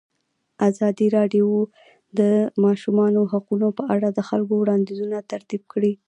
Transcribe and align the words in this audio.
ازادي 0.69 1.07
راډیو 1.17 1.47
د 1.67 1.69
د 2.19 2.21
ماشومانو 2.65 3.21
حقونه 3.31 3.67
په 3.77 3.83
اړه 3.95 4.07
د 4.11 4.19
خلکو 4.29 4.53
وړاندیزونه 4.59 5.17
ترتیب 5.31 5.61
کړي. 5.73 5.93